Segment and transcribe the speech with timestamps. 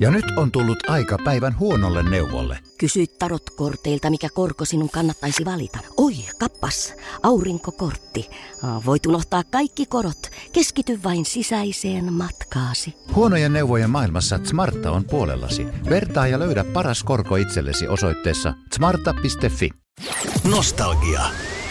[0.00, 2.58] Ja nyt on tullut aika päivän huonolle neuvolle.
[2.78, 5.78] Kysy tarotkorteilta, mikä korko sinun kannattaisi valita.
[5.96, 8.30] Oi, kappas, aurinkokortti.
[8.86, 10.30] Voit unohtaa kaikki korot.
[10.52, 12.94] Keskity vain sisäiseen matkaasi.
[13.14, 15.66] Huonojen neuvojen maailmassa Smarta on puolellasi.
[15.90, 19.70] Vertaa ja löydä paras korko itsellesi osoitteessa smarta.fi.
[20.50, 21.20] Nostalgia.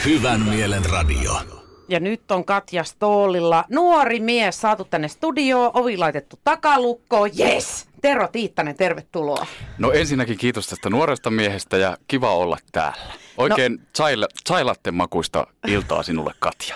[0.05, 1.31] Hyvän mielen radio.
[1.89, 7.88] Ja nyt on Katja Stoolilla nuori mies saatu tänne studioon, ovi laitettu takalukkoon, yes!
[8.01, 9.45] Tero Tiittanen, tervetuloa.
[9.77, 13.13] No ensinnäkin kiitos tästä nuoresta miehestä ja kiva olla täällä.
[13.37, 13.79] Oikein no.
[13.95, 16.75] chaila, chailatten makuista iltaa sinulle Katja.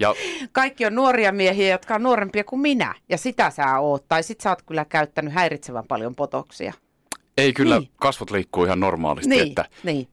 [0.00, 0.14] Ja...
[0.52, 4.04] Kaikki on nuoria miehiä, jotka on nuorempia kuin minä, ja sitä sä oot.
[4.08, 6.72] Tai sit sä oot kyllä käyttänyt häiritsevän paljon potoksia.
[7.36, 7.90] Ei kyllä, niin.
[7.96, 9.28] kasvot liikkuu ihan normaalisti.
[9.28, 10.08] Niin, että niin.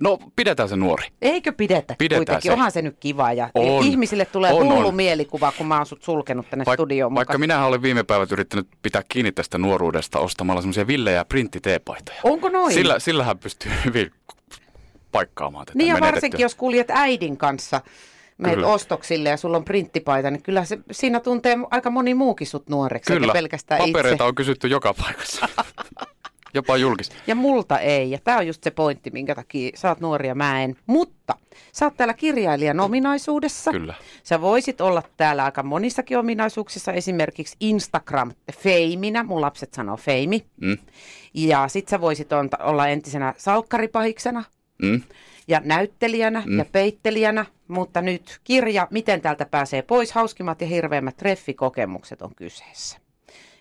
[0.00, 1.06] No pidetään se nuori.
[1.22, 2.48] Eikö pidetä pidetään kuitenkin?
[2.48, 2.52] Se.
[2.52, 4.94] Onhan se nyt kiva ja on, ihmisille tulee on, hullu on.
[4.94, 8.68] mielikuva, kun mä oon sut sulkenut tänne Vaik- studioon Vaikka minähän olen viime päivät yrittänyt
[8.82, 12.18] pitää kiinni tästä nuoruudesta ostamalla semmoisia villejä printtiteepaitoja.
[12.24, 12.74] Onko noin?
[12.74, 14.10] Sillä, sillähän pystyy hyvin
[15.12, 17.80] paikkaamaan tätä Niin ja varsinkin, jos kuljet äidin kanssa
[18.38, 18.66] meet Kyllä.
[18.66, 23.12] ostoksille ja sulla on printtipaita, niin kyllä se, siinä tuntee aika moni muukin sut nuoreksi,
[23.12, 24.24] Kyllä, pelkästään papereita itse.
[24.24, 25.48] on kysytty joka paikassa.
[26.54, 27.10] Jopa julkis.
[27.26, 28.10] Ja multa ei.
[28.10, 30.76] Ja tämä on just se pointti, minkä takia sä oot nuori ja mä en.
[30.86, 31.34] Mutta
[31.72, 33.70] sä oot täällä kirjailijan ominaisuudessa.
[33.70, 33.94] Kyllä.
[34.22, 39.24] Sä voisit olla täällä aika monissakin ominaisuuksissa, esimerkiksi Instagram-feiminä.
[39.24, 40.46] Mun lapset sanoo feimi.
[40.60, 40.78] Mm.
[41.34, 42.28] Ja sit sä voisit
[42.60, 44.44] olla entisenä salkkaripahiksena
[44.82, 45.02] Mm.
[45.48, 46.58] ja näyttelijänä mm.
[46.58, 53.03] ja peittelijänä, mutta nyt kirja Miten täältä pääsee pois, hauskimmat ja hirveimmät treffikokemukset on kyseessä.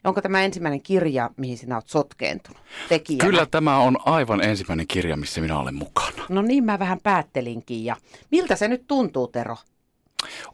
[0.03, 3.29] Onko tämä ensimmäinen kirja, mihin sinä olet sotkeentunut tekijänä?
[3.29, 6.25] Kyllä tämä on aivan ensimmäinen kirja, missä minä olen mukana.
[6.29, 7.85] No niin, mä vähän päättelinkin.
[7.85, 7.95] Ja
[8.31, 9.57] miltä se nyt tuntuu, Tero?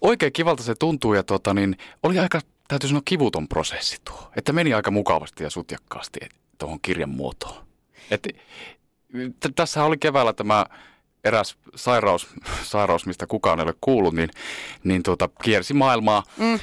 [0.02, 4.31] Oikein kivalta se tuntuu ja tota, niin, oli aika, täytyy sanoa, kivuton prosessi tuo.
[4.36, 6.20] Että meni aika mukavasti ja sutjakkaasti
[6.58, 7.66] tuohon kirjan muotoon.
[8.11, 8.27] Et,
[9.39, 10.66] t- tässä oli keväällä tämä
[11.23, 12.27] eräs sairaus,
[12.64, 14.30] sairaus mistä kukaan ei ole kuullut, niin,
[14.83, 16.23] niin tota, kiersi maailmaa.
[16.38, 16.59] Mm.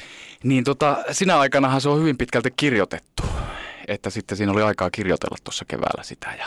[0.46, 3.22] Niin tota, sinä aikanahan se on hyvin pitkälti kirjoitettu.
[3.88, 6.34] Että sitten siinä oli aikaa kirjoitella tuossa keväällä sitä.
[6.38, 6.46] Ja...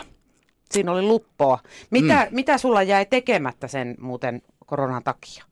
[0.71, 1.59] Siinä oli luppoa.
[1.89, 2.35] Mitä, mm.
[2.35, 5.43] mitä sulla jäi tekemättä sen muuten koronan takia?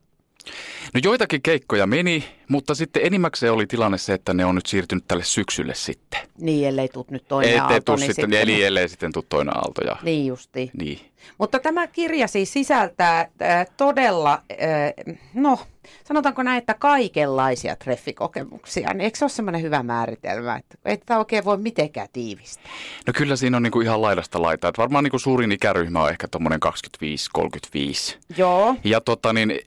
[0.94, 5.04] No joitakin keikkoja meni, mutta sitten enimmäkseen oli tilanne se, että ne on nyt siirtynyt
[5.08, 6.20] tälle syksylle sitten.
[6.40, 7.96] Niin, ellei tuu nyt toinen Ettei aalto.
[7.96, 9.82] niin sitten, eli ellei sitten tuu toinen aalto.
[9.86, 10.72] Ja, Niin justiin.
[10.80, 11.00] niin.
[11.38, 15.60] Mutta tämä kirja siis sisältää äh, todella, äh, no
[16.04, 18.94] sanotaanko näin, että kaikenlaisia treffikokemuksia.
[18.94, 22.72] Niin eikö se ole semmoinen hyvä määritelmä, että ei tätä oikein voi mitenkään tiivistää?
[23.08, 24.72] No kyllä siinä on niinku ihan laidasta laitaa.
[24.78, 28.18] Varmaan niinku suurin ikäryhmä on ehkä tuommoinen 25-35.
[28.38, 28.76] Joo.
[28.84, 29.60] Ja tota niin,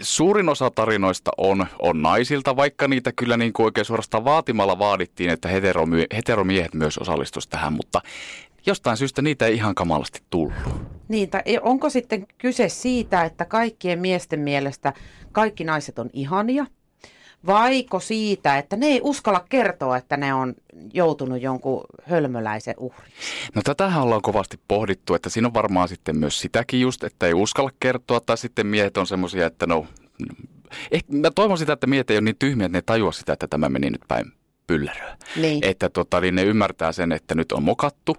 [0.00, 5.30] suurin osa tarinoista on, on naisilta, vaikka niitä kyllä niin kuin oikein suorastaan vaatimalla vaadittiin,
[5.30, 8.00] että heteromie- heteromiehet myös osallistuisivat tähän, mutta
[8.66, 10.54] jostain syystä niitä ei ihan kamalasti tullut.
[11.08, 14.92] Niin, tai onko sitten kyse siitä, että kaikkien miesten mielestä
[15.32, 16.66] kaikki naiset on ihania?
[17.46, 20.54] Vaiko siitä, että ne ei uskalla kertoa, että ne on
[20.94, 23.20] joutunut jonkun hölmöläisen uhriksi?
[23.54, 27.34] No tätähän ollaan kovasti pohdittu, että siinä on varmaan sitten myös sitäkin just, että ei
[27.34, 29.86] uskalla kertoa, tai sitten miehet on semmoisia, että no,
[30.90, 33.46] ehkä, mä toivon sitä, että miehet ei ole niin tyhmiä, että ne tajua sitä, että
[33.46, 34.32] tämä meni nyt päin
[34.66, 35.16] pylläröä.
[35.36, 35.64] Niin.
[35.64, 38.16] Että tota, niin ne ymmärtää sen, että nyt on mokattu.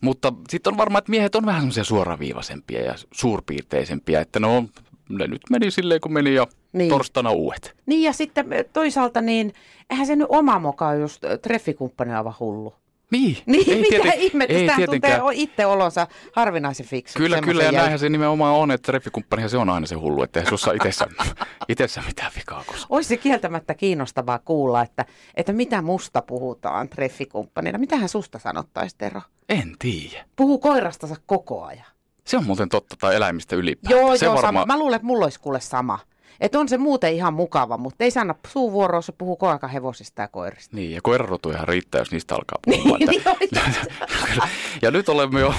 [0.00, 4.64] Mutta sitten on varmaan, että miehet on vähän semmoisia suoraviivaisempia ja suurpiirteisempiä, että no,
[5.08, 6.90] ne nyt meni silleen kun meni ja Niin.
[6.90, 7.74] torstaina uudet.
[7.86, 9.52] Niin ja sitten toisaalta niin,
[9.90, 12.74] eihän se nyt oma moka, jos treffikumppani on aivan hullu.
[13.10, 17.18] Niin, Niin, ei mitä tieten- ihmettä, ei tuntee itse olonsa harvinaisen fiksu.
[17.18, 20.44] Kyllä, kyllä, ja näinhän se nimenomaan on, että treffikumppanihan se on aina se hullu, että
[20.48, 21.06] sussa itsessä,
[21.68, 22.86] itsessä mitään vikaa koskaan.
[22.90, 25.04] Olisi se kieltämättä kiinnostavaa kuulla, että,
[25.34, 27.78] että mitä musta puhutaan treffikumppanina.
[27.78, 29.20] Mitähän susta sanottaisi, Tero?
[29.48, 30.24] En tiedä.
[30.36, 31.86] Puhuu koirastansa koko ajan.
[32.24, 34.00] Se on muuten totta, tai eläimistä ylipäätään.
[34.00, 34.66] Joo, se joo, varmaan, sama.
[34.74, 35.98] Mä luulen, että mulla olisi kuule sama.
[36.40, 39.72] Että on se muuten ihan mukava, mutta ei se anna suuvuoroa, se puhuu koko ajan
[39.72, 40.76] hevosista ja koirista.
[40.76, 43.00] Niin, ja koirarotu ihan riittää, jos niistä alkaa puhumaan.
[43.00, 43.70] Niin, että-
[44.82, 45.54] ja nyt olemme jo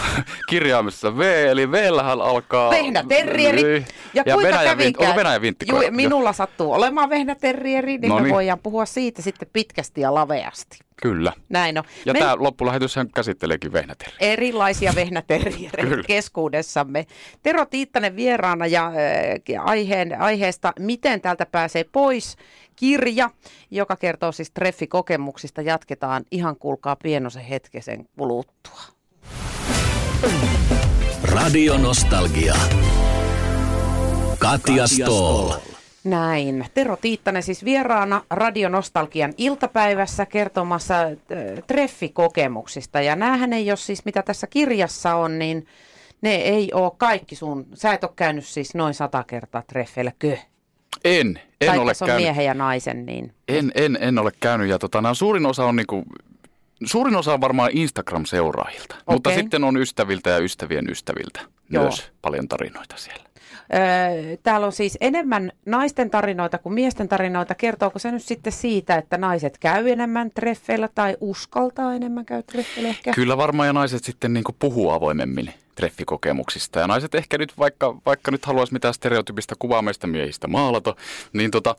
[0.49, 2.69] kirjaamisessa V, eli V-lähän alkaa...
[2.71, 3.63] Vehnä terrieri.
[3.63, 3.85] Niin.
[4.13, 4.71] Ja, kuinka Venäjä?
[4.97, 5.39] Onko Venäjä?
[5.69, 8.33] Juu, minulla sattuu olemaan vehnä terrieri, niin No me niin.
[8.33, 10.79] voidaan puhua siitä sitten pitkästi ja laveasti.
[11.01, 11.33] Kyllä.
[11.49, 11.83] Näin on.
[12.05, 14.15] Ja Me- tämä loppulähetyshän käsitteleekin vehnäteriä.
[14.19, 16.03] erilaisia vehnäterriere Kyllä.
[16.07, 17.05] keskuudessamme.
[17.43, 22.37] Tero Tiittanen vieraana ja äh, aiheen, aiheesta Miten täältä pääsee pois?
[22.75, 23.29] Kirja,
[23.71, 25.61] joka kertoo siis treffikokemuksista.
[25.61, 28.81] Jatketaan ihan kuulkaa pienosen hetkesen kuluttua.
[31.23, 32.55] Radio Nostalgia.
[34.39, 35.51] Katja Stoll.
[36.03, 36.65] Näin.
[36.73, 41.13] Tero Tiittanen siis vieraana Radionostalgian iltapäivässä kertomassa äh,
[41.67, 43.01] treffikokemuksista.
[43.01, 45.67] Ja näähän ei ole siis, mitä tässä kirjassa on, niin
[46.21, 47.65] ne ei ole kaikki sun.
[47.73, 50.37] Sä et ole käynyt siis noin sata kertaa treffeillä, kö?
[51.03, 52.23] En, en tai ole on käynyt.
[52.23, 56.03] miehen ja naisen, niin En, en, en ole käynyt ja tota, suurin osa on niinku,
[56.85, 59.15] suurin osa on varmaan Instagram-seuraajilta, okay.
[59.15, 61.83] mutta sitten on ystäviltä ja ystävien ystäviltä Joo.
[61.83, 63.23] myös paljon tarinoita siellä.
[63.73, 67.55] Öö, täällä on siis enemmän naisten tarinoita kuin miesten tarinoita.
[67.55, 72.89] Kertooko se nyt sitten siitä, että naiset käy enemmän treffeillä tai uskaltaa enemmän käy treffeillä
[72.89, 73.13] ehkä?
[73.13, 76.79] Kyllä varmaan ja naiset sitten niinku puhuu avoimemmin treffikokemuksista.
[76.79, 80.95] Ja naiset ehkä nyt, vaikka, vaikka nyt haluaisi mitään stereotypista kuvaa meistä miehistä maalata,
[81.33, 81.75] niin tota,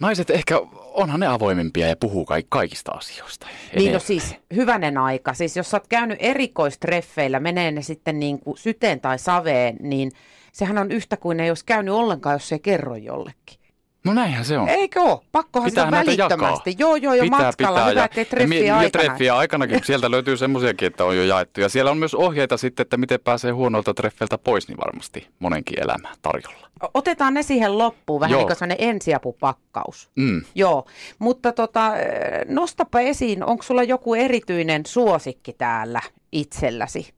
[0.00, 3.46] naiset ehkä onhan ne avoimempia ja puhuu kaik- kaikista asioista.
[3.76, 5.34] Niin no siis hyvänen aika.
[5.34, 10.12] Siis jos sä oot käynyt erikoistreffeillä, menee ne sitten niin kuin syteen tai saveen, niin
[10.52, 13.61] sehän on yhtä kuin ei olisi käynyt ollenkaan, jos se ei kerro jollekin.
[14.04, 14.68] No näinhän se on.
[14.68, 15.20] Eikö ole?
[15.32, 16.70] Pakkohan Pitää se näitä välittömästi.
[16.70, 16.78] jakaa.
[16.78, 17.84] Joo, joo, jo matkalla.
[17.84, 19.04] Hyvä, ja, ettei ja, treffiä ja aikana.
[19.04, 19.80] treffiä aikanakin.
[19.84, 21.60] Sieltä löytyy semmoisiakin, että on jo jaettu.
[21.60, 25.82] Ja siellä on myös ohjeita sitten, että miten pääsee huonoilta treffeiltä pois, niin varmasti monenkin
[25.82, 26.68] elämään tarjolla.
[26.94, 28.40] Otetaan ne siihen loppuun, vähän Joo.
[28.40, 30.10] niin kuin sellainen ensiapupakkaus.
[30.16, 30.42] Mm.
[30.54, 30.84] Joo,
[31.18, 32.06] mutta tota, eh,
[32.48, 36.00] nostapa esiin, onko sulla joku erityinen suosikki täällä
[36.32, 37.14] itselläsi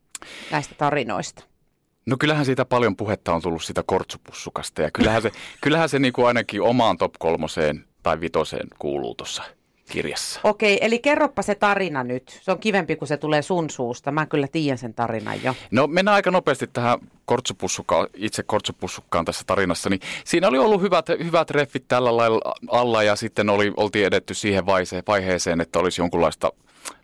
[0.51, 1.45] näistä tarinoista?
[2.07, 6.13] No kyllähän siitä paljon puhetta on tullut siitä kortsupussukasta ja kyllähän se, kyllähän se niin
[6.13, 9.43] kuin ainakin omaan top kolmoseen tai vitoseen kuuluu tuossa
[9.91, 10.41] kirjassa.
[10.45, 12.41] Okei, eli kerroppa se tarina nyt.
[12.43, 14.13] Se on kivempi, kun se tulee sun suusta.
[14.13, 15.55] Mä kyllä tiedän sen tarinan jo.
[15.71, 19.91] No mennään aika nopeasti tähän kortsupussukkaan, itse kortsupussukkaan tässä tarinassa.
[19.91, 24.35] Niin siinä oli ollut hyvät, hyvät reffit tällä lailla alla ja sitten oli, oltiin edetty
[24.35, 26.53] siihen vaihe- vaiheeseen, että olisi jonkunlaista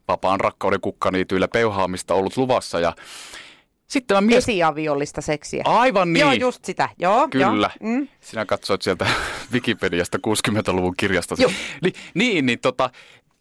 [0.08, 2.80] vapaan rakkauden kukkaniityillä peuhaamista ollut luvassa.
[2.80, 2.92] Ja
[3.90, 4.44] sitten mä mies...
[4.48, 5.62] Esiaviollista seksiä.
[5.66, 6.20] Aivan niin.
[6.20, 6.88] Joo, just sitä.
[6.98, 7.70] Joo, Kyllä.
[7.80, 7.90] Joo.
[7.90, 8.08] Mm.
[8.20, 9.06] Sinä katsoit sieltä
[9.52, 11.34] Wikipediasta 60-luvun kirjasta.
[11.38, 11.50] Joo.
[11.84, 12.90] Ni, niin, niin tota,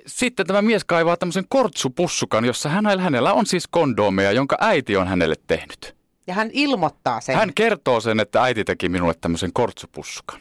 [0.07, 5.07] sitten tämä mies kaivaa tämmöisen kortsupussukan, jossa hänellä, hänellä on siis kondoomeja, jonka äiti on
[5.07, 5.95] hänelle tehnyt.
[6.27, 7.35] Ja hän ilmoittaa sen.
[7.35, 10.39] Hän kertoo sen, että äiti teki minulle tämmöisen kortsupussukan.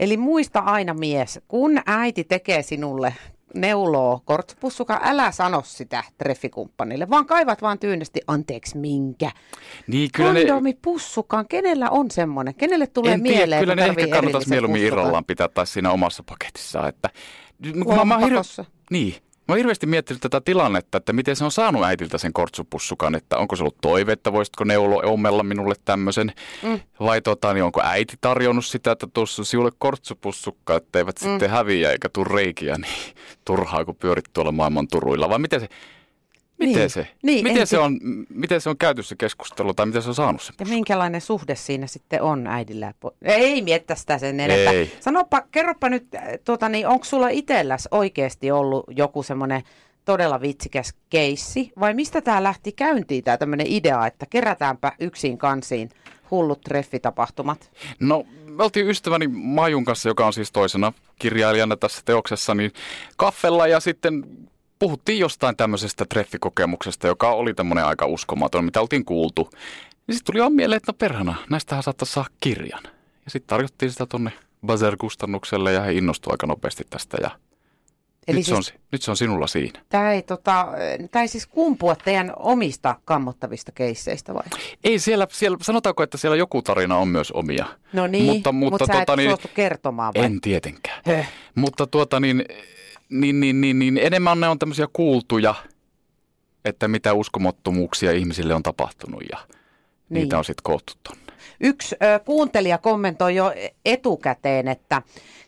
[0.00, 3.14] Eli muista aina mies, kun äiti tekee sinulle
[3.54, 9.30] neuloo kortsupussuka, älä sano sitä treffikumppanille, vaan kaivat vaan tyynesti, anteeksi minkä.
[9.86, 12.54] Niin kyllä ne, Kondomi pussukaan, kenellä on semmoinen?
[12.54, 14.98] Kenelle tulee en tiedä, mieleen, kyllä että ne ehkä kannattaisi mieluummin pussukan?
[15.00, 16.88] irrallaan pitää tai siinä omassa paketissaan.
[16.88, 17.10] Että,
[17.84, 18.40] kun mä, mä, oon hirve,
[18.90, 19.14] niin,
[19.48, 23.36] mä oon hirveästi miettinyt tätä tilannetta, että miten se on saanut äitiltä sen kortsupussukan, että
[23.36, 26.80] onko se ollut toive, että voisitko neulo ommella minulle tämmöisen, mm.
[27.00, 31.28] vai tota, niin onko äiti tarjonnut sitä, että tuossa sinulle kortsupussukka, että eivät mm.
[31.28, 33.14] sitten häviä eikä tule reikiä, niin
[33.44, 35.68] turhaa kun pyörit tuolla maailman turuilla, vai miten se,
[36.58, 36.90] miten Niin.
[36.90, 40.08] se, Niin, miten, en se on, miten se on käyty se keskustelu, tai miten se
[40.08, 42.86] on saanut sen Ja minkälainen suhde siinä sitten on äidillä?
[42.86, 44.72] ja po- Ei miettä sitä sen enempää.
[44.72, 44.92] Ei.
[45.00, 49.62] Sanopa, kerropa nyt, äh, tuota, niin, onko sulla itselläs oikeasti ollut joku semmoinen
[50.04, 51.72] todella vitsikäs keissi?
[51.80, 55.88] Vai mistä tämä lähti käyntiin, tämä tämmöinen idea, että kerätäänpä yksin kansiin
[56.30, 57.70] hullut treffitapahtumat?
[58.00, 62.72] No, me oltiin ystäväni Majun kanssa, joka on siis toisena kirjailijana tässä teoksessa, niin
[63.16, 64.24] kaffella ja sitten
[64.78, 69.50] puhuttiin jostain tämmöisestä treffikokemuksesta, joka oli tämmöinen aika uskomaton, mitä oltiin kuultu.
[70.08, 72.82] Ja sitten tuli vaan mieleen, että no perhana, näistähän saattaisi saada kirjan.
[73.24, 74.32] Ja sitten tarjottiin sitä tonne
[74.66, 77.30] Bazer-kustannukselle ja he innostuivat aika nopeasti tästä ja
[78.28, 79.80] Eli nyt, se on, siis si- nyt se on sinulla siinä.
[79.88, 80.66] tämä ei, tota,
[81.10, 84.42] tää ei siis kumpua teidän omista kammottavista keisseistä vai?
[84.84, 87.66] Ei siellä, siellä, sanotaanko, että siellä joku tarina on myös omia.
[87.92, 90.24] No niin, mutta, mutta, mutta sä tota, et niin, suostu kertomaan vai?
[90.24, 91.02] En tietenkään.
[91.06, 91.28] Höh.
[91.54, 92.44] Mutta tuota niin,
[93.10, 95.54] niin, niin, niin, niin enemmän ne on tämmöisiä kuultuja,
[96.64, 99.58] että mitä uskomattomuuksia ihmisille on tapahtunut ja niin.
[100.08, 101.27] Niitä on sitten koottu tonne.
[101.60, 103.52] Yksi ö, kuuntelija kommentoi jo
[103.84, 105.02] etukäteen, että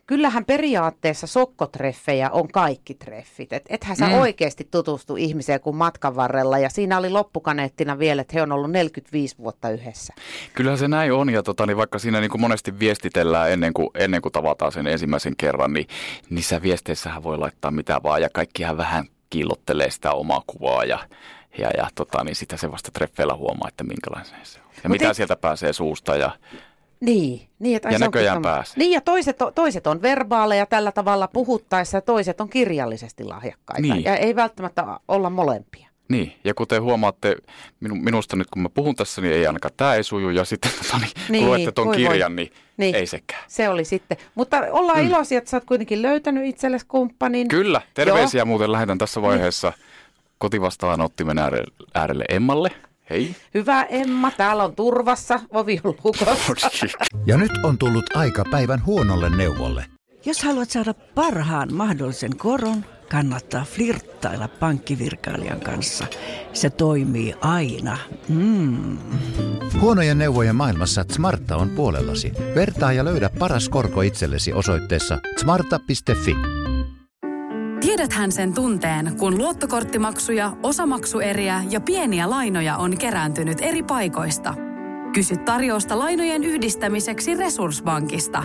[0.07, 3.53] kyllähän periaatteessa sokkotreffejä on kaikki treffit.
[3.53, 4.15] Et ethän sä Mm.
[4.15, 6.59] oikeasti tutustu ihmiseen kuin matkan varrella.
[6.59, 10.15] Ja siinä oli loppukaneettina vielä, että he on ollut 45 vuotta yhdessä.
[10.55, 13.89] Kyllähän se näin on ja tota, niin vaikka siinä niin kuin monesti viestitellään ennen kuin,
[13.95, 15.87] ennen kuin tavataan sen ensimmäisen kerran, niin
[16.31, 20.99] niissä viesteissähän voi laittaa mitä vaan ja kaikkihan vähän kiillottelee sitä omaa kuvaa ja,
[21.59, 24.65] ja, ja tota, niin sitä se vasta treffeillä huomaa, että minkälainen se on.
[24.85, 26.31] Ja Mut mitä et- sieltä pääsee suusta ja
[27.01, 28.75] Niin, niin että Ja näköjään pääsee.
[28.77, 33.83] Niin ja toiset on, toiset on verbaaleja tällä tavalla puhuttaessa ja toiset on kirjallisesti lahjakkaita.
[33.83, 34.05] Niin.
[34.05, 35.87] Ja ei välttämättä olla molempia.
[36.09, 37.37] Niin, ja kuten huomaatte
[37.81, 40.31] minu, minusta nyt kun mä puhun tässä, niin ei ainakaan tämä ei suju.
[40.31, 41.97] Ja sitten tota, niin, niin, Niin, kun luette tuon voi.
[41.97, 42.95] kirjan, niin, niin Niin.
[42.95, 43.45] ei sekään.
[43.49, 44.17] Se oli sitten.
[44.35, 45.07] Mutta ollaan mm.
[45.07, 47.49] iloisia, että sä oot kuitenkin löytänyt itsellesi kumppanin.
[47.49, 49.73] Kyllä, terveisiä muuten lähetän tässä vaiheessa
[50.41, 52.71] kotivastaanottimen äärelle, äärelle Emmalle.
[53.11, 53.37] Hei.
[53.55, 56.71] Hyvä Emma, täällä on turvassa, ovi on lukossa.
[57.27, 59.85] Ja nyt on tullut aika päivän huonolle neuvolle.
[60.25, 66.07] Jos haluat saada parhaan mahdollisen koron, kannattaa flirttailla pankkivirkailijan kanssa.
[66.53, 67.99] Se toimii aina.
[68.29, 68.99] Mm.
[69.81, 72.33] Huonojen neuvojen maailmassa Smarta on puolellasi.
[72.55, 76.37] Vertaa ja löydä paras korko itsellesi osoitteessa smarta.fi.
[77.81, 84.55] Tiedäthän sen tunteen, kun luottokorttimaksuja, osamaksueriä ja pieniä lainoja on kerääntynyt eri paikoista.
[85.13, 88.43] Kysy tarjousta lainojen yhdistämiseksi Resurssbankista.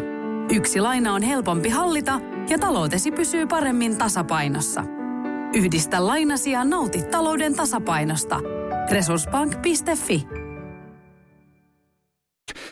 [0.56, 4.84] Yksi laina on helpompi hallita ja taloutesi pysyy paremmin tasapainossa.
[5.56, 8.40] Yhdistä lainasi ja nauti talouden tasapainosta.
[8.92, 10.28] Resurssbank.fi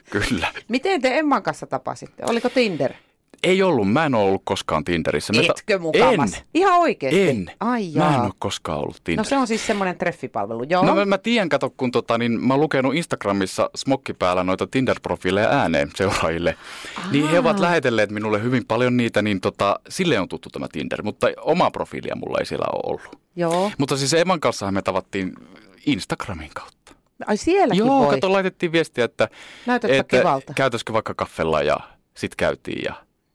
[0.09, 0.47] Kyllä.
[0.67, 2.23] Miten te Emman kanssa tapasitte?
[2.29, 2.93] Oliko Tinder?
[3.43, 5.33] Ei ollut, mä en ole ollut koskaan Tinderissä.
[5.33, 6.33] Mä Etkö mukamas?
[6.33, 6.41] En.
[6.53, 7.29] Ihan oikeesti?
[7.29, 7.51] En.
[7.59, 9.29] Ai Mä en ole koskaan ollut No Tinderissä.
[9.29, 10.85] se on siis semmoinen treffipalvelu, joo.
[10.85, 14.67] No mä, mä tiedän, kato, kun tota, niin mä oon lukenut Instagramissa smokki päällä noita
[14.67, 16.55] Tinder-profiileja ääneen seuraajille.
[17.11, 21.03] Niin he ovat lähetelleet minulle hyvin paljon niitä, niin tota, sille on tuttu tämä Tinder,
[21.03, 23.19] mutta omaa profiilia mulla ei siellä ole ollut.
[23.35, 23.71] Joo.
[23.77, 25.33] Mutta siis Eman kanssa me tavattiin
[25.85, 26.93] Instagramin kautta.
[27.27, 28.13] Ai sielläkin Joo, voi.
[28.15, 29.27] kato, laitettiin viestiä, että,
[29.89, 30.53] että kivalta.
[30.53, 31.77] käytäisikö vaikka kaffella ja
[32.17, 32.93] sit käytiin ja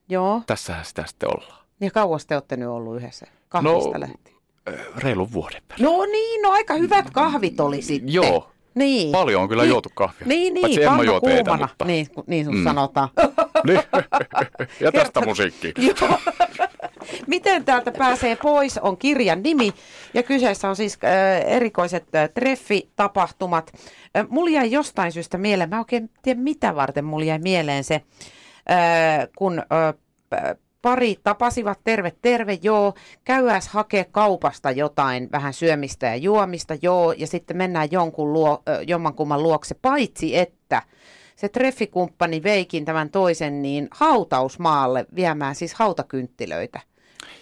[0.09, 0.43] Joo.
[0.47, 1.59] tässähän sitä sitten ollaan.
[1.81, 3.27] Ja kauas te olette nyt ollut yhdessä?
[3.49, 4.37] Kahvista No, lähtien.
[4.69, 5.85] Ö, Reilun vuoden päälle.
[5.85, 8.12] No niin, no aika hyvät kahvit oli sitten.
[8.12, 9.12] Joo, Niin.
[9.12, 9.71] paljon on kyllä Niin.
[9.71, 10.27] juotu kahvia.
[10.27, 11.67] Niin, niin, Paitsi Emma juo kuumana.
[11.69, 11.85] mutta...
[11.85, 12.65] Niin, niin sun Mm.
[12.65, 13.09] sanotaan.
[13.67, 13.81] Niin.
[14.81, 15.73] ja tästä musiikki.
[15.79, 16.19] Joo.
[17.27, 19.73] Miten täältä pääsee pois on kirjan nimi
[20.15, 23.73] ja kyseessä on siis äh, erikoiset äh, treffitapahtumat.
[24.17, 27.95] Äh, mulla jäi jostain syystä mieleen, mä oikein tiedä mitä varten mulla jäi mieleen se,
[27.95, 28.03] äh,
[29.39, 29.63] kun
[30.83, 32.95] pari tapasivat, terve terve, joo,
[33.25, 39.43] käyäs hakee kaupasta jotain vähän syömistä ja juomista, joo, ja sitten mennään jonkun luo, jommankumman
[39.43, 40.83] luokse, paitsi että
[41.37, 46.81] se treffikumppani veikin tämän toisen niin hautausmaalle viemään siis hautakynttilöitä.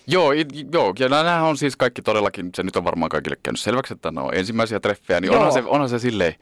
[0.06, 3.60] Joo, i- joo, ja nämä on siis kaikki todellakin, se nyt on varmaan kaikille käynyt
[3.60, 5.36] selväksi, että ne on ensimmäisiä treffejä, niin Joo.
[5.36, 6.34] onhan se, onhan se silleen,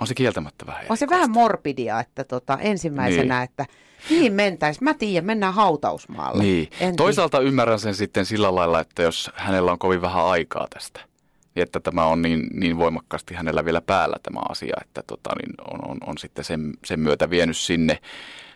[0.00, 1.14] on se kieltämättä vähän On se erikoista.
[1.14, 3.44] vähän morbidia, että tota, ensimmäisenä, niin.
[3.44, 3.66] että
[4.10, 4.84] mihin mentäisiin.
[4.84, 6.42] Mä tiedän, mennään hautausmaalle.
[6.42, 6.68] Niin.
[6.80, 11.00] En Toisaalta ymmärrän sen sitten sillä lailla, että jos hänellä on kovin vähän aikaa tästä,
[11.54, 15.54] niin että tämä on niin, niin voimakkaasti hänellä vielä päällä tämä asia, että tota, niin
[15.72, 17.98] on, on, on sitten sen, sen myötä vienyt sinne.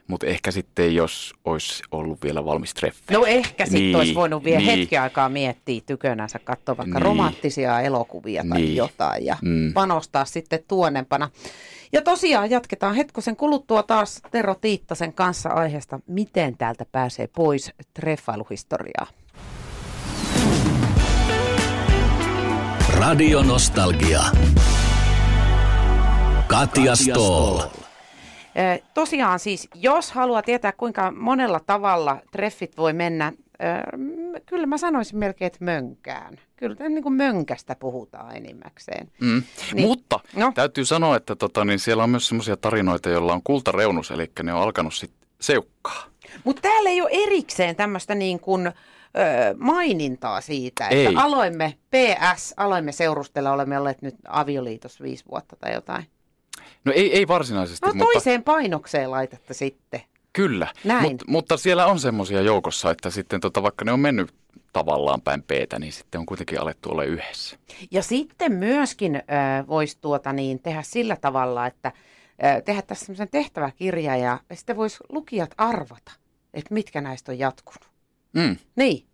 [0.09, 3.13] Mutta ehkä sitten, jos olisi ollut vielä valmis treffi.
[3.15, 4.79] No ehkä sitten Niin, olisi voinut vielä niin.
[4.79, 7.03] hetki aikaa miettiä tykönänsä, katsoa vaikka Niin.
[7.03, 8.77] romanttisia elokuvia tai Niin.
[8.77, 9.73] jotain ja Mm.
[9.73, 11.31] panostaa sitten tuonnempana.
[11.93, 19.07] Ja tosiaan jatketaan hetkosen kuluttua taas Tero Tiittasen kanssa aiheesta, miten täältä pääsee pois treffailuhistoriaa.
[22.99, 24.21] Radio Nostalgia.
[26.47, 27.61] Katja Stoll.
[27.61, 27.88] Ö,
[28.95, 33.33] Tosiaan siis, jos haluaa tietää kuinka monella tavalla treffit voi mennä,
[34.47, 36.37] kyllä mä sanoisin melkein, että mönkään.
[36.57, 39.11] Kyllä niin kuin mönkästä puhutaan enimmäkseen.
[39.21, 39.43] Mm.
[39.75, 39.87] Niin.
[39.89, 40.53] Mutta No.
[40.55, 44.53] täytyy sanoa, että tota, niin siellä on myös sellaisia tarinoita, joilla on kultareunus, eli ne
[44.55, 46.05] on alkanut sitten seukkaa.
[46.45, 48.73] Mutta täällä ei ole erikseen tämmöistä niin kuin, ö,
[49.59, 51.17] mainintaa siitä, että Ei.
[51.17, 56.07] aloimme, PS, aloimme seurustella, olemme olleet nyt avioliitossa viisi vuotta tai jotain.
[56.85, 60.01] No ei, ei varsinaisesti, No mutta toiseen painokseen laitatte sitten.
[60.33, 60.67] kyllä.
[60.85, 61.03] Näin.
[61.03, 64.35] Mut, mutta siellä on semmoisia joukossa, että sitten tota, vaikka ne on mennyt
[64.73, 67.57] tavallaan päin peetä, niin sitten on kuitenkin alettu olla yhdessä.
[67.91, 69.21] Ja sitten myöskin ö,
[69.67, 71.93] voisi tuota niin, tehdä sillä tavalla, että
[72.59, 76.13] ö, tehdä tässä semmoisen tehtäväkirja ja sitten voisi lukijat arvata,
[76.55, 77.89] että mitkä näistä on jatkunut.
[78.33, 78.57] Mm.
[78.77, 79.05] Niin.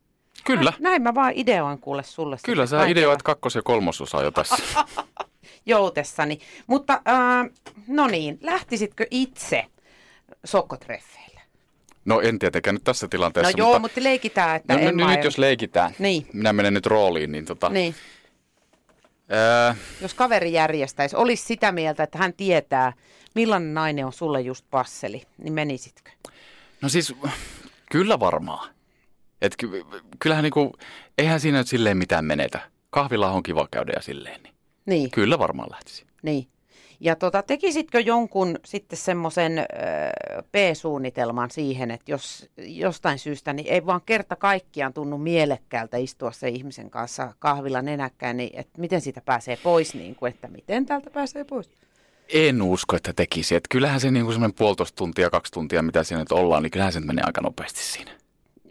[0.45, 0.73] Kyllä.
[0.81, 2.37] Näin mä vaan ideoin kuule sulle.
[2.45, 4.57] Kyllä sä ideoit kakkos- ja kolmososa jo tässä.
[5.67, 6.39] Joutessani.
[6.67, 7.51] Mutta äh,
[7.89, 9.65] no niin, lähtisitkö itse
[10.45, 11.41] sokkotreffeille?
[12.05, 13.79] No en tietenkään nyt tässä No tilanteessa, joo, mutta...
[13.79, 16.27] mutta leikitään, että No, no, Emma nyt jos leikitään, Niin.
[16.33, 17.69] minä menen nyt rooliin, niin tota...
[17.69, 17.95] Niin,
[19.29, 22.93] Ää, jos kaveri järjestäisi, olisi sitä mieltä, että hän tietää,
[23.35, 26.11] millainen nainen on sulle just passeli, niin menisitkö?
[26.81, 27.15] no siis,
[27.91, 28.75] kyllä varmaan.
[29.43, 29.85] Et ky-
[30.19, 30.73] kyllähän niinku,
[31.19, 32.61] eihän siinä nyt silleen mitään menetä.
[32.91, 34.54] Kahvilla on kiva käydä ja silleen, niin
[34.87, 35.11] Niin.
[35.11, 36.05] kyllä varmaan lähtisi.
[36.23, 36.47] Niin.
[37.01, 39.67] Ja tota, tekisitkö jonkun sitten semmoisen
[40.53, 46.49] P-suunnitelman siihen, että jos jostain syystä niin ei vaan kerta kaikkiaan tunnu mielekkäältä istua se
[46.49, 51.11] ihmisen kanssa kahvilla nenäkkäin, niin että miten siitä pääsee pois, niin kuin, että miten täältä
[51.11, 51.71] pääsee pois?
[52.29, 53.55] En usko, että tekisi.
[53.55, 56.93] Et kyllähän se niinku semmoinen puolitoista tuntia, kaksi tuntia, mitä siinä nyt ollaan, niin kyllähän
[56.93, 58.11] se menee aika nopeasti siinä.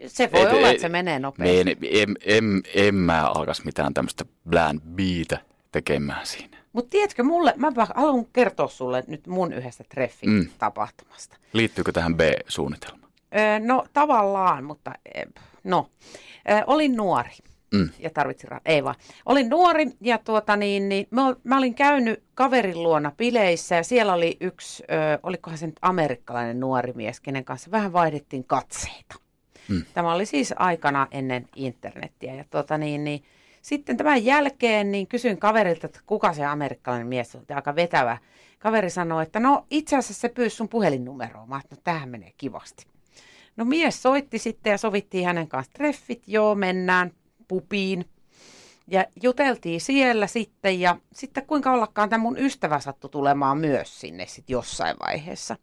[0.06, 1.60] Se voi Et- olla, et- että se menee nopeasti.
[1.60, 5.38] En, en, en, en mä alkaisi mitään tämmöistä plan Btä
[5.74, 6.56] tekemään siinä.
[6.72, 11.36] Mutta tiedätkö, mulle, mä haluan kertoa sulle nyt mun yhdestä treffitapahtumasta.
[11.52, 13.12] Liittyykö tähän B-suunnitelmaan?
[13.36, 15.24] Öö, no tavallaan, mutta eh,
[15.64, 15.90] no.
[16.50, 17.30] Öö, olin nuori
[17.74, 17.90] Mm.
[17.98, 18.94] ja tarvitsin ra- Ei vaan.
[19.26, 24.14] Olin nuori ja tuota niin, niin mä, mä olin käynyt kaverin luona bileissä ja siellä
[24.14, 29.14] oli yksi, ö, olikohan se nyt amerikkalainen nuori mies, kenen kanssa vähän vaihdettiin katseita.
[29.68, 29.82] Mm.
[29.94, 33.24] Tämä oli siis aikana ennen internettiä ja tuota niin, niin
[33.64, 38.18] sitten tämän jälkeen niin kysyin kaverilta, että kuka se amerikkalainen mies oli, aika vetävä.
[38.58, 41.46] Kaveri sanoi, että no itse asiassa se pyysi sun puhelinnumeroa.
[41.46, 42.86] Mä no tämähän menee kivasti.
[43.56, 47.12] No mies soitti sitten ja sovittiin hänen kanssa treffit, joo mennään
[47.48, 48.04] pupiin.
[48.86, 54.26] Ja juteltiin siellä sitten ja sitten kuinka ollakaan tämä mun ystävä sattui tulemaan myös sinne
[54.26, 55.56] sitten jossain vaiheessa.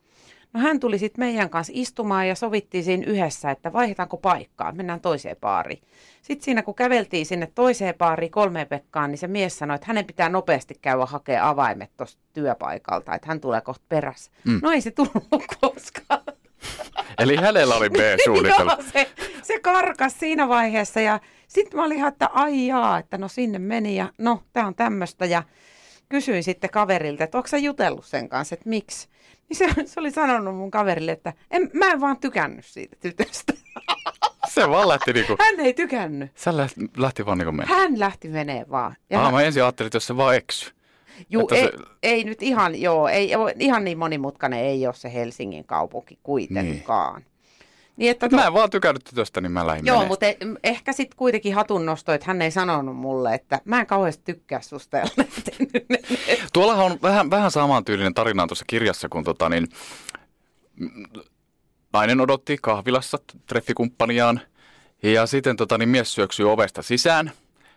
[0.54, 5.02] No hän tuli sitten meidän kanssa istumaan ja sovittiin siinä yhdessä, että vaihdetaanko paikkaa, mennään
[5.02, 5.82] toiseen baariin.
[6.22, 10.06] Sitten siinä kun käveltiin sinne toiseen baariin kolmeen Pekkaan, niin se mies sanoi, että hänen
[10.06, 14.32] pitää nopeasti käydä hakemaan avaimet tuosta työpaikalta, että hän tulee kohta perässä.
[14.46, 14.60] Mm.
[14.64, 15.28] No ei se tullut
[15.62, 16.24] koskaan.
[17.20, 18.72] Eli hänellä oli B-suunnitelma.
[18.80, 19.10] Joo, se,
[19.44, 23.60] se karkas siinä vaiheessa ja sitten mä olin ihan, että ai jaa, että no sinne
[23.60, 25.44] meni ja no tää on tämmöistä ja
[26.10, 29.08] kysyin sitten kaverilta, että onko sä jutellut sen kanssa, että miksi.
[29.52, 33.54] Niin se, se oli sanonut mun kaverille, että en, mä en vaan tykännyt siitä tytöstä.
[34.50, 36.32] Se vaan lähti niinku, Hän ei tykännyt.
[36.36, 37.76] sä lähti, lähti vaan niinku mennä.
[37.76, 38.96] Hän lähti menee vaan.
[39.10, 40.72] Ja Ah, hän- mä ensin ajattelin, että jos se vaan eksy.
[41.30, 41.72] Juu, ei, se-
[42.04, 47.22] ei nyt ihan, joo, ei, ihan niin monimutkainen ei ole se Helsingin kaupunki kuitenkaan.
[47.22, 47.31] Niin.
[47.98, 50.08] Niin että Mä en vaan tykännyt tytöstä, niin mä lähdin Joo, menee.
[50.08, 54.24] mutta e- ehkä sitten kuitenkin hatunnosto, että hän ei sanonut mulle, että mä en kauheasti
[54.26, 54.98] tykkää susta.
[56.54, 59.68] Tuollahan on vähän, vähän samantyylinen tarina tuossa kirjassa, kun tota niin,
[61.94, 64.42] nainen odotti kahvilassa treffikumppaniaan
[65.04, 67.32] ja sitten tota niin, mies syöksyi ovesta sisään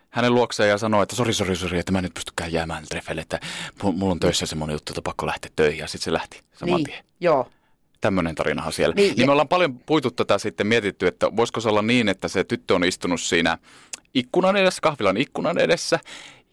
[0.09, 3.21] hänen luokseen ja sanoi, että sori, sori, sori, että mä en nyt pystykään jäämään treffeille,
[3.21, 3.39] että
[3.83, 6.75] mu- mulla on töissä semmoinen juttu, että pakko lähteä töihin ja sitten se lähti saman
[6.75, 7.03] niin, tien.
[7.19, 7.49] joo.
[8.01, 8.95] Tämmöinen tarinahan siellä.
[8.95, 12.09] Niin, Niin, niin me ollaan paljon puitu tätä sitten mietitty, että voisiko se olla niin,
[12.09, 13.57] että se tyttö on istunut siinä
[14.13, 15.99] ikkunan edessä, kahvilan ikkunan edessä,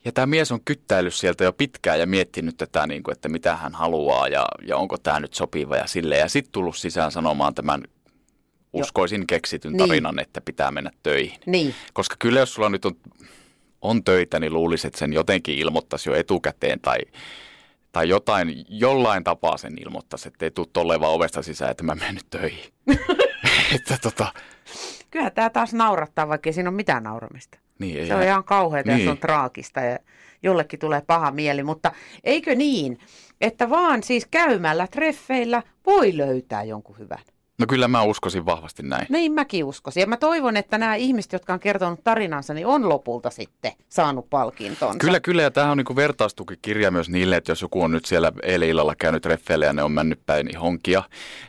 [0.05, 3.57] ja tämä mies on kyttäillyt sieltä jo pitkään ja miettinyt tätä, niin kuin, että mitä
[3.57, 6.17] hän haluaa ja, ja onko tämä nyt sopiva ja sille.
[6.17, 7.83] Ja sitten tullut sisään sanomaan tämän
[8.73, 9.79] uskoisin keksityn Niin.
[9.89, 11.41] tarinan, että pitää mennä töihin.
[11.47, 12.97] Niin, Koska kyllä jos sulla nyt on,
[13.83, 16.99] on töitä, niin luulisin, että sen jotenkin ilmoittaisi jo etukäteen tai,
[17.93, 21.95] tai jotain, jollain tapaa sen ilmoittaisi, että ei tule tolleen vaan ovesta sisään, että mä
[21.95, 22.73] menen nyt töihin.
[23.77, 24.33] että tota,
[25.11, 27.59] kyllä tämä taas naurattaa, vaikka ei siinä ole mitään nauramista.
[27.79, 29.11] niin ei Se on ihan kauheata ja se Niin.
[29.11, 29.99] on traagista ja
[30.43, 31.93] jollekin tulee paha mieli, mutta
[32.25, 32.99] eikö niin,
[33.41, 37.19] että vaan siis käymällä treffeillä voi löytää jonkun hyvän.
[37.63, 39.07] No kyllä mä uskoisin vahvasti näin.
[39.09, 40.01] Niin mäkin uskoisin.
[40.01, 44.31] Ja mä toivon, että nämä ihmiset, jotka on kertonut tarinansa, niin on lopulta sitten saanut
[44.31, 44.99] palkintonsa.
[44.99, 48.33] Kyllä, kyllä, ja tämähän on niin vertaustukikirja myös niille, että jos joku on nyt siellä
[48.43, 51.03] eilen illalla käynyt treffeillä ja ne on mennyt päin honkia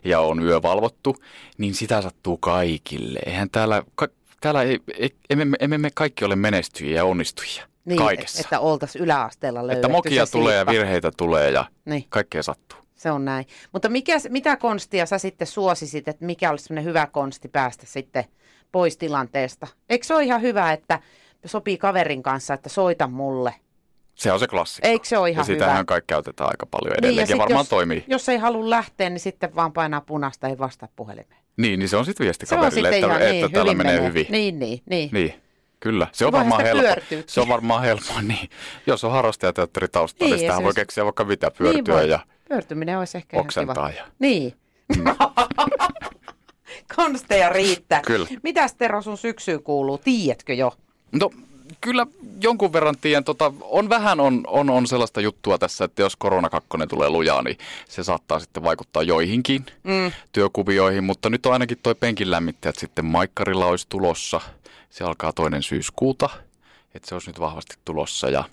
[0.03, 1.15] ja on yö valvottu,
[1.57, 3.19] niin sitä sattuu kaikille.
[3.25, 4.07] Eihän täällä, ka,
[4.41, 8.41] täällä ei, ei, emme, emme me kaikki ole menestyjiä ja onnistujia niin, kaikessa.
[8.41, 12.82] Että oltaisiin yläasteella löydetty että mokia tulee ja virheitä tulee ja Niin, kaikkea sattuu.
[13.03, 13.45] Se on näin.
[13.71, 18.23] Mutta mikä, mitä konstia sä sitten suosisit, että mikä olisi semmoinen hyvä konsti päästä sitten
[18.71, 19.67] pois tilanteesta?
[19.89, 20.99] Eikö se ole ihan hyvä, että
[21.45, 23.53] sopii kaverin kanssa, että soita mulle?
[24.15, 24.87] Se on se klassikko.
[24.87, 25.65] Eikö se ole ihan ja hyvä?
[25.65, 27.15] sitähän kaikki käytetään aika paljon Niin, edelleen.
[27.17, 28.03] ja ja, sit varmaan jos- toimii.
[28.07, 31.43] Jos ei halua lähteä, niin sitten vaan painaa punaista, ei vastaa puhelimeen.
[31.57, 33.71] Niin, niin se on sitten viesti Se on kaverille, sitten että, ihan että niin, täällä
[33.71, 34.25] hyvin menee hyvin.
[34.29, 35.09] Niin, niin, niin.
[35.13, 35.33] Niin,
[35.79, 36.07] kyllä.
[36.11, 37.31] Se on Voihan varmaan sitä helppo.
[37.31, 38.49] Se on varmaan helppoa, niin.
[38.87, 41.95] Jos on harrastajateatteri taustalla, Niin, niin, ja sitähän se voi olisi- keksiä vaikka mitä pyörtyä
[41.95, 42.09] voi.
[42.09, 43.89] ja Pyörtyminen olisi ehkä ihan oksentaa.
[43.89, 43.99] kiva.
[44.01, 44.07] Ja...
[44.19, 44.53] Niin.
[46.95, 48.01] Konsteja riittää.
[48.01, 48.27] Kyllä.
[48.43, 49.97] Mitäs Tero sun syksyyn kuuluu?
[49.97, 50.73] Tiedätkö jo?
[51.11, 51.29] No
[51.81, 52.07] kyllä
[52.41, 56.49] jonkun verran tiedän, tota, on vähän on, on, on sellaista juttua tässä, että jos korona
[56.49, 57.57] kakkonen tulee lujaa, niin
[57.89, 60.11] se saattaa sitten vaikuttaa joihinkin Mm.
[60.31, 64.41] työkuvioihin, mutta nyt on ainakin toi penkin lämmittäjät sitten Maikkarilla olisi tulossa.
[64.89, 66.29] Se alkaa toinen syyskuuta,
[66.95, 68.43] että se olisi nyt vahvasti tulossa ja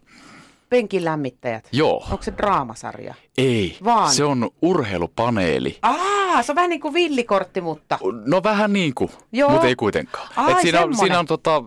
[0.71, 1.69] Penkin lämmittäjät.
[1.73, 3.15] joo, Onko se draamasarja?
[3.39, 4.11] ei, Vaan.
[4.13, 5.79] se on urheilupaneeli.
[5.83, 7.99] Aa, se on vähän niin kuin villikortti, mutta...
[8.27, 9.51] No vähän niin kuin, Joo.
[9.51, 10.29] mutta ei kuitenkaan.
[10.37, 10.99] Ai, Et siinä, on, semmonen.
[10.99, 11.63] siinä on, tota,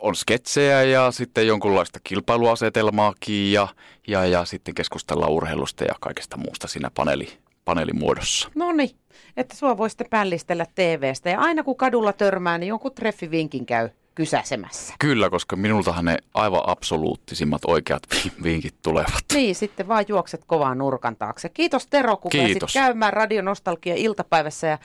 [0.00, 3.68] on sketsejä ja sitten jonkunlaista kilpailuasetelmaakin ja,
[4.08, 7.28] ja, ja sitten keskustellaan urheilusta ja kaikesta muusta siinä paneeli,
[7.64, 8.48] paneelimuodossa.
[8.54, 8.90] No niin,
[9.36, 11.30] että sua voi sitten pällistellä TVstä.
[11.30, 14.94] Ja aina kun kadulla törmää, niin jonkun treffivinkin käy kysäsemässä.
[14.98, 19.24] Kyllä, koska minultahan ne aivan absoluuttisimmat oikeat vi- vinkit tulevat.
[19.34, 21.48] Niin, sitten vaan juokset kovaan nurkan taakse.
[21.48, 22.60] Kiitos Tero, kun Kiitos.
[22.60, 24.66] pääsit käymään Radio Nostalgia iltapäivässä.
[24.66, 24.78] Ja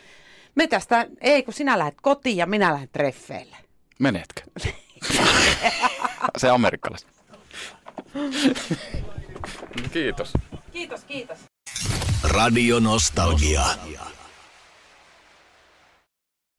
[0.56, 3.58] me tästä, ei kun sinä lähdet kotiin ja minä lähden treffeille.
[4.00, 4.42] Menetkö?
[6.38, 7.06] Se amerikkalais.
[9.94, 10.34] Kiitos.
[10.72, 11.38] Kiitos, kiitos.
[12.24, 13.62] Radio Nostalgia.